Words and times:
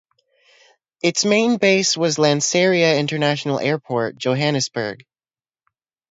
Its 1.03 1.25
main 1.25 1.57
base 1.57 1.95
was 1.95 2.17
Lanseria 2.17 2.97
International 2.97 3.59
Airport, 3.59 4.17
Johannesburg. 4.17 5.05